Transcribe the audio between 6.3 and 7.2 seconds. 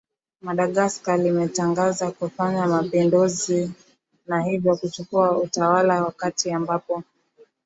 ambapo